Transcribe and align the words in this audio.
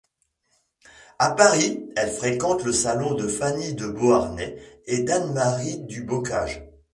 À 1.19 1.29
Paris, 1.33 1.87
elle 1.95 2.09
fréquente 2.09 2.63
le 2.63 2.73
salon 2.73 3.13
de 3.13 3.27
Fanny 3.27 3.75
de 3.75 3.85
Beauharnais 3.85 4.57
et 4.87 5.03
d’Anne-Marie 5.03 5.81
du 5.81 6.01
Boccage. 6.01 6.65